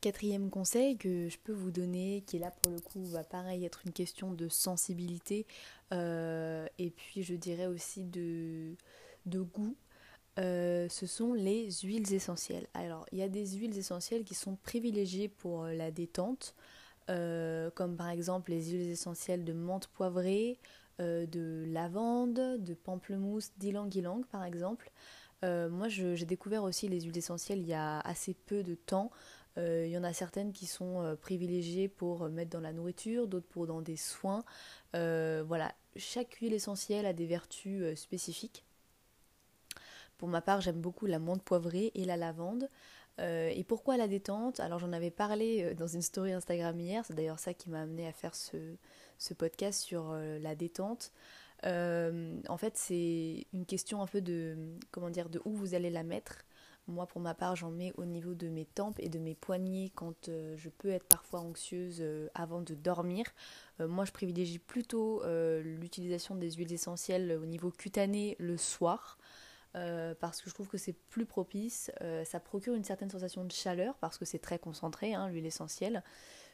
Quatrième 0.00 0.50
conseil 0.50 0.98
que 0.98 1.28
je 1.28 1.38
peux 1.38 1.52
vous 1.52 1.70
donner, 1.70 2.22
qui 2.26 2.38
là 2.38 2.50
pour 2.50 2.72
le 2.72 2.80
coup 2.80 3.04
va 3.04 3.24
pareil 3.24 3.64
être 3.64 3.82
une 3.86 3.92
question 3.92 4.32
de 4.32 4.48
sensibilité 4.48 5.46
et 5.92 6.90
puis 6.96 7.22
je 7.22 7.34
dirais 7.34 7.66
aussi 7.66 8.04
de 8.04 8.76
goût. 9.26 9.76
Euh, 10.38 10.88
ce 10.88 11.06
sont 11.06 11.32
les 11.32 11.70
huiles 11.82 12.12
essentielles. 12.12 12.66
Alors, 12.74 13.06
il 13.12 13.18
y 13.18 13.22
a 13.22 13.28
des 13.28 13.46
huiles 13.46 13.78
essentielles 13.78 14.24
qui 14.24 14.34
sont 14.34 14.56
privilégiées 14.56 15.28
pour 15.28 15.64
euh, 15.64 15.74
la 15.74 15.90
détente, 15.90 16.54
euh, 17.08 17.70
comme 17.70 17.96
par 17.96 18.10
exemple 18.10 18.50
les 18.50 18.70
huiles 18.70 18.90
essentielles 18.90 19.44
de 19.44 19.52
menthe 19.52 19.88
poivrée, 19.88 20.58
de 21.00 21.64
lavande, 21.72 22.62
de 22.62 22.74
pamplemousse, 22.74 23.50
d'ylang-ylang 23.58 24.24
par 24.26 24.44
exemple. 24.44 24.92
moi, 25.42 25.88
j'ai 25.88 26.24
découvert 26.24 26.62
aussi 26.62 26.88
les 26.88 27.00
huiles 27.00 27.18
essentielles 27.18 27.58
il 27.58 27.66
y 27.66 27.74
a 27.74 27.98
assez 28.00 28.32
peu 28.32 28.62
de 28.62 28.76
temps. 28.76 29.10
Il 29.56 29.88
y 29.88 29.98
en 29.98 30.04
a 30.04 30.12
certaines 30.12 30.52
qui 30.52 30.66
sont 30.66 31.16
privilégiées 31.20 31.88
pour 31.88 32.28
mettre 32.28 32.50
dans 32.50 32.60
la 32.60 32.72
nourriture, 32.72 33.26
d'autres 33.26 33.48
pour 33.48 33.66
dans 33.66 33.82
des 33.82 33.96
soins. 33.96 34.44
voilà, 34.92 35.74
chaque 35.96 36.34
huile 36.34 36.54
essentielle 36.54 37.06
a 37.06 37.12
des 37.12 37.26
vertus 37.26 37.92
spécifiques. 37.96 38.64
Pour 40.18 40.28
ma 40.28 40.40
part, 40.40 40.60
j'aime 40.60 40.80
beaucoup 40.80 41.06
la 41.06 41.18
menthe 41.18 41.42
poivrée 41.42 41.90
et 41.94 42.04
la 42.04 42.16
lavande. 42.16 42.68
Euh, 43.20 43.50
et 43.54 43.64
pourquoi 43.64 43.96
la 43.96 44.08
détente? 44.08 44.60
Alors 44.60 44.78
j'en 44.78 44.92
avais 44.92 45.10
parlé 45.10 45.62
euh, 45.62 45.74
dans 45.74 45.86
une 45.86 46.02
story 46.02 46.32
Instagram 46.32 46.78
hier, 46.80 47.04
c'est 47.06 47.14
d'ailleurs 47.14 47.38
ça 47.38 47.54
qui 47.54 47.70
m'a 47.70 47.82
amené 47.82 48.06
à 48.06 48.12
faire 48.12 48.34
ce, 48.34 48.56
podcast 49.34 49.80
sur 49.80 50.10
euh, 50.10 50.38
la 50.40 50.54
détente. 50.54 51.12
en 51.62 52.56
fait, 52.58 52.76
c'est 52.76 53.46
une 53.52 53.66
question 53.66 54.02
un 54.02 54.06
peu 54.06 54.20
de 54.20 54.56
comment 54.90 55.10
dire 55.10 55.28
de 55.28 55.40
où 55.44 55.52
vous 55.52 55.74
allez 55.74 55.90
la 55.90 56.02
mettre. 56.02 56.44
Moi, 56.86 57.06
pour 57.06 57.22
ma 57.22 57.32
part, 57.32 57.56
j'en 57.56 57.70
mets 57.70 57.94
au 57.96 58.04
niveau 58.04 58.34
de 58.34 58.48
mes 58.48 58.66
tempes 58.66 58.98
et 58.98 59.08
de 59.08 59.18
mes 59.18 59.34
poignets 59.34 59.90
quand 59.94 60.28
je 60.28 60.68
peux 60.68 60.90
être 60.90 61.06
parfois 61.06 61.40
anxieuse 61.40 62.04
avant 62.34 62.60
de 62.60 62.74
dormir. 62.74 63.24
moi, 63.78 64.04
je 64.04 64.12
privilégie 64.12 64.58
plutôt 64.58 65.22
l'utilisation 65.62 66.34
des 66.34 66.50
huiles 66.50 66.74
essentielles 66.74 67.38
au 67.40 67.46
niveau 67.46 67.70
cutané 67.70 68.36
le 68.38 68.58
soir. 68.58 69.16
Parce 70.20 70.40
que 70.40 70.48
je 70.48 70.54
trouve 70.54 70.68
que 70.68 70.78
c'est 70.78 70.92
plus 70.92 71.26
propice. 71.26 71.90
ça 72.24 72.40
procure 72.40 72.74
une 72.74 72.84
certaine 72.84 73.10
sensation 73.10 73.44
de 73.44 73.52
chaleur 73.52 73.96
parce 73.98 74.18
que 74.18 74.24
c'est 74.24 74.38
très 74.38 74.58
concentré, 74.58 75.14
hein, 75.14 75.28
l'huile 75.28 75.46
essentielle. 75.46 76.02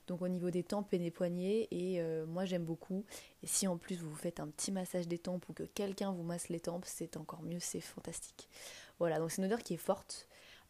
Donc 0.07 0.23
au 0.23 0.29
niveau 0.29 0.51
des 0.51 0.65
tempes 0.65 0.93
et 0.93 0.99
des 0.99 1.11
poignets, 1.11 1.69
et 1.71 2.03
moi 2.27 2.45
j'aime 2.45 2.65
beaucoup. 2.65 3.05
Et 3.43 3.47
si 3.47 3.69
en 3.69 3.77
plus 3.77 3.97
vous 3.97 4.11
vous 4.11 4.17
faites 4.17 4.41
un 4.41 4.49
petit 4.49 4.73
massage 4.73 5.07
des 5.07 5.19
tempes 5.19 5.49
ou 5.49 5.53
que 5.53 5.63
quelqu'un 5.63 6.13
vous 6.13 6.23
masse 6.23 6.49
les 6.49 6.61
tempes, 6.61 6.85
c'est 6.87 7.17
encore 7.17 7.43
mieux, 7.43 7.61
c'est 7.61 7.81
fantastique. 7.81 8.49
Voilà, 8.99 9.19
donc 9.19 9.31
c'est 9.31 9.43
une 9.43 9.47
odeur 9.47 9.63
qui 9.63 9.75
est 9.75 9.79
forte. 9.79 10.27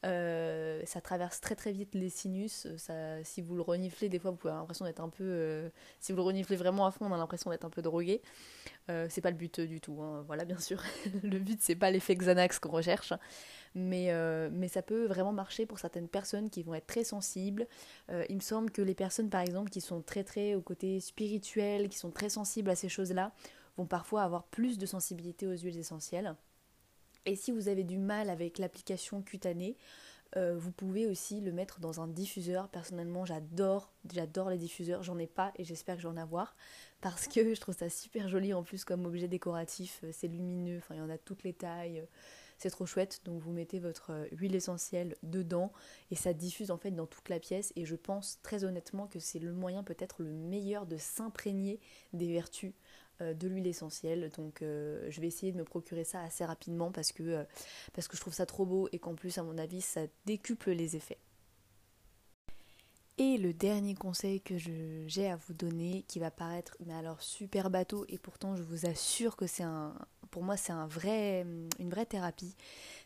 Euh, 0.07 0.81
ça 0.87 1.03
traverse 1.03 1.43
très 1.43 1.55
très 1.55 1.73
vite 1.73 1.95
les 1.95 2.09
sinus. 2.09 2.67
Si 3.25 3.43
vous 3.43 3.55
le 3.55 3.63
reniflez, 3.63 4.09
des 4.09 4.19
fois 4.19 4.31
vous 4.31 4.37
pouvez 4.37 4.51
avoir 4.51 4.63
l'impression 4.63 4.85
d'être 4.85 5.01
un 5.01 5.09
peu. 5.09 5.25
Euh, 5.25 5.69
si 6.01 6.13
vous 6.13 6.17
le 6.17 6.23
reniflez 6.23 6.57
vraiment 6.57 6.87
à 6.87 6.91
fond, 6.91 7.07
on 7.07 7.13
a 7.13 7.19
l'impression 7.19 7.51
d'être 7.51 7.65
un 7.65 7.71
peu 7.71 7.83
drogué. 7.83 8.23
Euh, 8.89 9.07
c'est 9.11 9.21
pas 9.21 9.31
le 9.31 9.37
but 9.37 9.61
du 9.61 9.81
tout. 9.81 10.01
Hein. 10.01 10.25
Voilà, 10.27 10.45
bien 10.45 10.59
sûr. 10.59 10.83
le 11.23 11.39
but 11.39 11.61
c'est 11.61 11.77
pas 11.77 11.91
l'effet 11.91 12.15
Xanax 12.15 12.59
qu'on 12.59 12.71
recherche. 12.71 13.13
Mais, 13.75 14.13
mais 14.51 14.67
ça 14.67 14.83
peut 14.83 15.07
vraiment 15.07 15.33
marcher 15.33 15.65
pour 15.65 15.79
certaines 15.79 16.09
personnes 16.09 16.51
qui 16.51 16.65
vont 16.65 16.75
être 16.75 16.89
très 16.89 17.05
sensibles. 17.05 17.69
il 18.29 18.35
me 18.35 18.41
semble 18.41 18.73
que 18.73 18.83
les 18.83 18.97
personnes 18.97 19.31
par 19.31 19.43
exemple 19.43 19.71
qui 19.71 19.81
sont 19.81 20.03
très 20.03 20.25
très 20.25 20.57
au 20.57 20.61
côté 20.61 20.99
spirituel, 20.99 21.89
qui 21.89 21.97
sont 21.97 22.11
très 22.11 22.31
sensibles 22.31 22.69
à 22.69 22.75
ces 22.75 22.89
choses-là, 22.89 23.33
vont 23.77 23.87
parfois 23.87 24.25
avoir 24.25 24.43
plus 24.43 24.77
de 24.77 24.87
sensibilité 24.87 25.47
aux 25.47 25.57
huiles 25.57 25.79
essentielles. 25.79 26.35
Et 27.27 27.37
si 27.37 27.53
vous 27.53 27.69
avez 27.69 27.85
du 27.85 27.99
mal 27.99 28.31
avec 28.31 28.59
l'application 28.59 29.23
cutanée, 29.23 29.77
euh, 30.37 30.57
vous 30.57 30.71
pouvez 30.71 31.07
aussi 31.07 31.41
le 31.41 31.53
mettre 31.53 31.81
dans 31.81 32.01
un 32.01 32.07
diffuseur. 32.07 32.69
Personnellement, 32.69 33.25
j'adore, 33.25 33.93
j'adore 34.13 34.51
les 34.51 34.59
diffuseurs. 34.59 35.03
J'en 35.03 35.19
ai 35.19 35.27
pas 35.27 35.53
et 35.57 35.65
j'espère 35.65 35.97
que 35.97 36.03
j'en 36.03 36.17
avoir 36.17 36.55
parce 37.01 37.27
que 37.27 37.55
je 37.55 37.61
trouve 37.61 37.77
ça 37.77 37.91
super 37.91 38.29
joli 38.29 38.55
en 38.55 38.63
plus 38.63 38.85
comme 38.85 39.07
objet 39.07 39.29
décoratif. 39.29 40.01
Euh, 40.05 40.11
c'est 40.13 40.29
lumineux, 40.29 40.79
enfin 40.79 40.95
il 40.95 40.99
y 40.99 41.03
en 41.03 41.11
a 41.11 41.19
toutes 41.19 41.43
les 41.43 41.53
tailles. 41.53 42.07
C'est 42.59 42.71
trop 42.71 42.85
chouette. 42.85 43.23
Donc 43.25 43.41
vous 43.41 43.53
mettez 43.53 43.79
votre 43.79 44.13
euh, 44.13 44.27
huile 44.33 44.55
essentielle 44.55 45.17
dedans 45.23 45.73
et 46.11 46.15
ça 46.15 46.35
diffuse 46.35 46.71
en 46.71 46.77
fait 46.77 46.91
dans 46.91 47.07
toute 47.07 47.29
la 47.29 47.41
pièce. 47.41 47.73
Et 47.75 47.85
je 47.85 47.97
pense 47.97 48.39
très 48.43 48.65
honnêtement 48.65 49.07
que 49.09 49.19
c'est 49.19 49.39
le 49.39 49.53
moyen 49.53 49.83
peut-être 49.83 50.23
le 50.23 50.31
meilleur 50.31 50.87
de 50.87 50.97
s'imprégner 50.97 51.81
des 52.13 52.33
vertus 52.33 52.73
euh, 52.73 52.90
de 53.21 53.49
l'huile 53.49 53.67
essentielle. 53.67 54.31
Donc 54.37 54.63
euh, 54.63 55.07
je 55.11 55.21
vais 55.21 55.27
essayer 55.27 55.53
de 55.53 55.59
me 55.59 55.65
procurer 55.65 56.05
ça 56.05 56.23
assez 56.23 56.45
rapidement 56.45 56.91
parce 56.91 57.13
que, 57.13 57.23
euh, 57.23 57.45
parce 57.93 58.09
que 58.09 58.17
je 58.17 58.21
trouve 58.21 58.35
ça 58.35 58.47
trop 58.47 58.67
beau 58.67 58.89
et 58.93 58.99
qu'en 58.99 59.15
plus 59.15 59.39
à 59.39 59.43
mon 59.43 59.59
avis 59.59 59.81
ça 59.81 60.03
décuple 60.27 60.71
les 60.71 60.97
effets. 60.97 61.19
Et 63.19 63.37
le 63.37 63.53
dernier 63.53 63.95
conseil 63.95 64.41
que 64.41 64.57
j'ai 64.57 65.29
à 65.29 65.37
vous 65.37 65.53
donner, 65.53 66.05
qui 66.09 66.19
va 66.19 66.31
paraître 66.31 66.75
mais 66.87 66.95
alors 66.95 67.21
super 67.21 67.69
bateau, 67.69 68.07
et 68.09 68.17
pourtant 68.17 68.57
je 68.57 68.63
vous 68.63 68.87
assure 68.87 69.37
que 69.37 69.47
c'est 69.47 69.63
un, 69.63 69.95
pour 70.31 70.43
moi 70.43 70.57
c'est 70.57 70.73
un 70.73 70.87
vrai, 70.87 71.45
une 71.79 71.91
vraie 71.91 72.07
thérapie, 72.07 72.57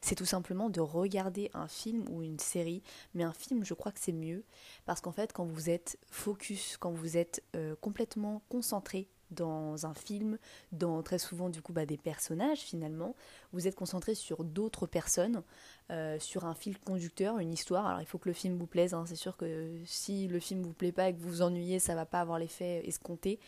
c'est 0.01 0.15
tout 0.15 0.25
simplement 0.25 0.71
de 0.71 0.81
regarder 0.81 1.51
un 1.53 1.67
film 1.67 2.05
ou 2.11 2.23
une 2.23 2.39
série, 2.39 2.85
mais 3.15 3.25
un 3.25 3.33
film 3.33 3.65
je 3.65 3.75
crois 3.75 3.91
que 3.91 3.99
c'est 3.99 4.13
mieux, 4.13 4.45
parce 4.85 5.01
qu'en 5.01 5.11
fait 5.11 5.33
quand 5.33 5.47
vous 5.47 5.69
êtes 5.69 5.99
focus, 6.09 6.77
quand 6.77 6.93
vous 6.93 7.17
êtes 7.17 7.43
complètement 7.81 8.41
concentré 8.49 9.09
dans 9.35 9.87
un 9.87 9.95
film, 9.95 10.39
dans 10.73 11.03
très 11.03 11.19
souvent 11.19 11.49
du 11.49 11.61
coup 11.61 11.73
bah, 11.73 11.87
des 11.87 11.97
personnages 11.97 12.61
finalement. 12.61 13.15
Vous 13.53 13.67
êtes 13.67 13.75
concentré 13.75 14.15
sur 14.15 14.45
d'autres 14.45 14.87
personnes, 14.87 15.43
euh, 15.91 16.19
sur 16.19 16.45
un 16.45 16.55
fil 16.55 16.79
conducteur, 16.79 17.39
une 17.39 17.53
histoire. 17.53 17.87
Alors 17.87 18.01
il 18.01 18.07
faut 18.07 18.19
que 18.19 18.29
le 18.29 18.35
film 18.35 18.57
vous 18.57 18.67
plaise. 18.67 18.95
Hein. 18.95 19.05
C'est 19.07 19.17
sûr 19.17 19.37
que 19.37 19.79
si 19.85 20.29
le 20.29 20.41
film 20.41 20.63
vous 20.63 20.73
plaît 20.73 20.93
pas 20.93 21.09
et 21.09 21.15
que 21.15 21.21
vous 21.21 21.29
vous 21.29 21.43
ennuyez, 21.43 21.79
ça 21.79 21.95
va 21.95 22.07
pas 22.07 22.21
avoir 22.21 22.39
l'effet 22.39 22.87
escompté. 22.87 23.39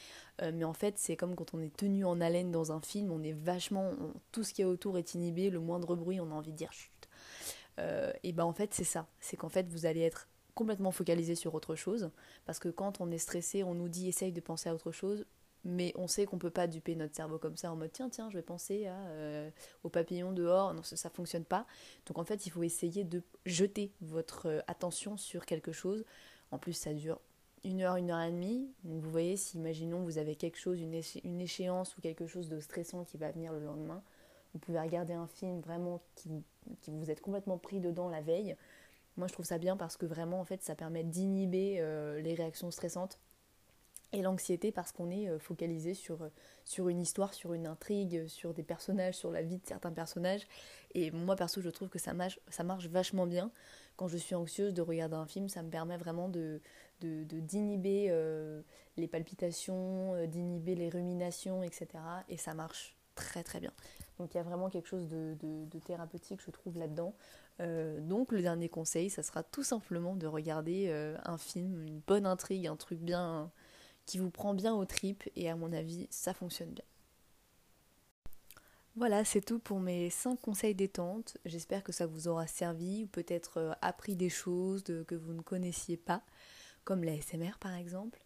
Euh, 0.43 0.53
mais 0.55 0.65
en 0.65 0.75
fait, 0.75 0.99
c'est 0.99 1.17
comme 1.17 1.35
quand 1.35 1.55
on 1.55 1.61
est 1.61 1.75
tenu 1.75 2.05
en 2.05 2.21
haleine 2.21 2.51
dans 2.51 2.73
un 2.73 2.81
film. 2.81 3.11
On 3.11 3.23
est 3.23 3.33
vachement, 3.33 3.93
tout 4.33 4.45
ce 4.45 4.53
qui 4.53 4.63
est 4.63 4.67
autour 4.67 4.99
est 4.99 5.15
inhibé. 5.15 5.51
Le 5.51 5.61
moindre 5.61 5.97
bruit, 5.97 6.21
on 6.21 6.31
a 6.31 6.35
envie 6.35 6.53
de 6.53 6.57
dire 6.57 6.73
chut. 6.73 6.91
Euh, 7.79 8.13
et 8.23 8.33
ben 8.33 8.45
en 8.45 8.53
fait, 8.53 8.73
c'est 8.75 8.85
ça. 8.85 9.07
C'est 9.21 9.37
qu'en 9.37 9.49
fait, 9.49 9.69
vous 9.69 9.87
allez 9.87 10.01
être 10.01 10.29
complètement 10.55 10.91
focalisé 10.91 11.35
sur 11.35 11.55
autre 11.55 11.75
chose. 11.75 12.11
Parce 12.45 12.59
que 12.59 12.69
quand 12.69 13.01
on 13.01 13.11
est 13.11 13.19
stressé, 13.19 13.63
on 13.63 13.75
nous 13.75 13.89
dit 13.89 14.09
essaye 14.09 14.33
de 14.33 14.41
penser 14.41 14.69
à 14.69 14.75
autre 14.75 14.93
chose 14.93 15.27
mais 15.67 15.93
on 15.97 16.07
sait 16.07 16.25
qu'on 16.27 16.39
peut 16.39 16.51
pas 16.51 16.67
duper 16.67 16.95
notre 16.95 17.15
cerveau 17.15 17.39
comme 17.39 17.57
ça 17.57 17.71
en 17.73 17.77
mode 17.77 17.91
tiens 17.93 18.09
tiens 18.09 18.31
je 18.31 18.37
vais 18.37 18.43
penser 18.43 18.87
à, 18.87 18.95
euh, 18.95 19.51
aux 19.85 19.89
papillons 19.89 20.33
dehors. 20.33 20.73
Non 20.73 20.83
ça, 20.83 20.97
ça 20.97 21.11
fonctionne 21.11 21.45
pas. 21.45 21.67
Donc 22.07 22.19
en 22.19 22.25
fait 22.25 22.47
il 22.47 22.51
faut 22.51 22.63
essayer 22.63 23.05
de 23.05 23.23
jeter 23.45 23.93
votre 24.01 24.49
euh, 24.49 24.61
attention 24.69 25.17
sur 25.17 25.45
quelque 25.45 25.73
chose. 25.73 26.05
En 26.51 26.59
plus 26.59 26.73
ça 26.73 26.95
dure 26.95 27.21
une 27.65 27.83
heure 27.83 27.97
une 27.97 28.11
heure 28.11 28.23
et 28.23 28.31
demie. 28.31 28.71
Donc 28.85 29.03
vous 29.03 29.11
voyez 29.11 29.37
si 29.37 29.59
imaginons 29.59 30.03
vous 30.03 30.19
avez 30.19 30.37
quelque 30.37 30.59
chose 30.59 30.81
une, 30.81 31.01
une 31.25 31.41
échéance 31.41 31.97
ou 31.99 32.01
quelque 32.01 32.27
chose 32.27 32.49
de 32.49 32.61
stressant 32.61 33.05
qui 33.05 33.19
va 33.19 33.31
venir 33.33 33.53
le 33.53 33.61
lendemain 33.61 34.03
vous 34.57 34.61
pouvez 34.61 34.81
regarder 34.81 35.13
un 35.13 35.27
film 35.27 35.61
vraiment 35.61 36.01
qui, 36.15 36.31
qui 36.81 36.91
vous 36.91 37.11
êtes 37.11 37.21
complètement 37.21 37.59
pris 37.59 37.79
dedans 37.79 38.09
la 38.09 38.23
veille. 38.23 38.57
Moi 39.19 39.29
je 39.29 39.35
trouve 39.35 39.45
ça 39.45 39.59
bien 39.59 39.77
parce 39.77 39.99
que 39.99 40.07
vraiment 40.07 40.41
en 40.41 40.45
fait 40.45 40.63
ça 40.63 40.75
permet 40.75 41.05
d'inhiber 41.05 41.77
euh, 41.81 42.21
les 42.23 42.33
réactions 42.33 42.71
stressantes 42.71 43.19
et 44.13 44.23
l'anxiété 44.23 44.73
parce 44.73 44.93
qu'on 44.93 45.11
est 45.11 45.29
euh, 45.29 45.39
focalisé 45.39 45.95
sur, 45.95 46.23
euh, 46.23 46.29
sur 46.65 46.89
une 46.89 47.01
histoire, 47.01 47.35
sur 47.35 47.53
une 47.55 47.67
intrigue, 47.67 48.27
sur 48.29 48.55
des 48.55 48.63
personnages, 48.63 49.15
sur 49.15 49.31
la 49.31 49.43
vie 49.43 49.59
de 49.59 49.67
certains 49.67 49.93
personnages. 49.93 50.47
Et 50.95 51.11
moi 51.11 51.37
perso, 51.37 51.61
je 51.61 51.71
trouve 51.71 51.89
que 51.89 51.99
ça 51.99 52.15
marche, 52.15 52.39
ça 52.49 52.63
marche 52.63 52.87
vachement 52.87 53.27
bien. 53.27 53.51
Quand 53.97 54.09
je 54.09 54.17
suis 54.17 54.35
anxieuse 54.35 54.75
de 54.75 54.83
regarder 54.83 55.17
un 55.17 55.27
film, 55.27 55.49
ça 55.49 55.63
me 55.63 55.71
permet 55.71 55.97
vraiment 55.97 56.29
de, 56.29 56.61
de, 57.01 57.25
d'inhiber 57.25 58.07
euh, 58.11 58.63
les 58.97 59.09
palpitations, 59.09 60.27
d'inhiber 60.27 60.75
les 60.75 60.89
ruminations, 60.89 61.63
etc. 61.63 61.89
Et 62.29 62.37
ça 62.37 62.55
marche 62.55 62.97
très 63.15 63.43
très 63.43 63.59
bien. 63.59 63.73
Donc 64.19 64.35
il 64.35 64.37
y 64.37 64.41
a 64.41 64.43
vraiment 64.43 64.69
quelque 64.69 64.89
chose 64.89 65.09
de, 65.09 65.35
de, 65.41 65.79
thérapeutique, 65.79 66.41
je 66.45 66.51
trouve, 66.51 66.79
là-dedans. 66.79 67.15
donc 68.01 68.33
le 68.33 68.41
dernier 68.41 68.69
conseil, 68.69 69.11
ça 69.11 69.23
sera 69.23 69.43
tout 69.43 69.63
simplement 69.63 70.15
de 70.15 70.27
regarder 70.27 70.91
un 71.25 71.39
film, 71.39 71.83
une 71.83 72.01
bonne 72.01 72.27
intrigue, 72.27 72.67
un 72.67 72.77
truc 72.77 72.99
bien 72.99 73.51
qui 74.07 74.19
vous 74.19 74.31
prend 74.31 74.55
bien 74.55 74.75
aux 74.75 74.87
tripes 74.87 75.29
et 75.37 75.51
à 75.51 75.57
mon 75.57 75.73
avis 75.73 76.07
ça 76.11 76.33
fonctionne 76.33 76.71
bien. 76.71 76.85
Voilà, 78.97 79.27
c'est 79.27 79.43
tout 79.43 79.59
pour 79.59 79.79
mes 79.79 80.09
5 80.09 80.41
conseils 80.41 80.75
détente. 80.75 81.37
J'espère 81.45 81.85
que 81.85 81.93
ça 81.93 82.07
vous 82.07 82.29
aura 82.29 82.47
servi 82.47 83.05
ou 83.05 83.07
peut-être 83.07 83.59
euh, 83.59 83.73
appris 83.83 84.17
des 84.17 84.31
choses 84.31 84.85
que 84.85 85.15
vous 85.15 85.35
ne 85.35 85.43
connaissiez 85.43 85.99
pas, 85.99 86.23
comme 86.85 87.05
la 87.05 87.21
SMR 87.21 87.59
par 87.61 87.75
exemple. 87.75 88.25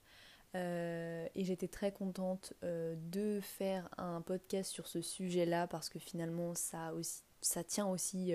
Euh, 0.54 1.26
et 1.34 1.44
j'étais 1.44 1.66
très 1.66 1.90
contente 1.90 2.52
euh, 2.62 2.94
de 2.96 3.40
faire 3.40 3.88
un 3.98 4.20
podcast 4.20 4.70
sur 4.70 4.86
ce 4.86 5.02
sujet-là 5.02 5.66
parce 5.66 5.88
que 5.88 5.98
finalement 5.98 6.54
ça, 6.54 6.94
aussi, 6.94 7.22
ça 7.40 7.64
tient 7.64 7.88
aussi 7.88 8.32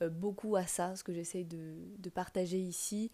beaucoup 0.00 0.56
à 0.56 0.66
ça, 0.66 0.96
ce 0.96 1.04
que 1.04 1.12
j'essaye 1.12 1.44
de, 1.44 1.74
de, 1.98 2.08
partager 2.08 2.60
ici. 2.60 3.10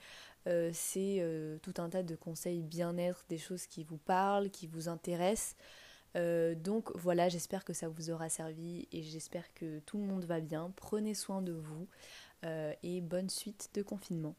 Euh, 0.47 0.71
c'est 0.73 1.19
euh, 1.21 1.59
tout 1.59 1.75
un 1.79 1.91
tas 1.91 2.03
de 2.03 2.15
conseils 2.17 2.63
bien-être, 2.63 3.25
des 3.29 3.39
choses 3.39 3.67
qui 3.67 3.85
vous 3.85 3.99
parlent, 3.99 4.51
qui 4.51 4.67
vous 4.67 4.89
intéressent. 4.89 5.57
Euh, 6.17 6.55
donc 6.55 6.91
voilà, 6.97 7.29
j'espère 7.29 7.65
que 7.65 7.73
ça 7.73 7.89
vous 7.89 8.11
aura 8.11 8.29
servi 8.29 8.89
et 8.93 9.03
j'espère 9.03 9.53
que 9.55 9.81
tout 9.81 9.99
le 9.99 10.05
monde 10.05 10.25
va 10.25 10.41
bien. 10.41 10.73
Prenez 10.77 11.15
soin 11.15 11.43
de 11.43 11.53
vous 11.53 11.87
et 12.83 13.03
bonne 13.03 13.29
suite 13.29 13.69
de 13.75 13.83
confinement. 13.83 14.35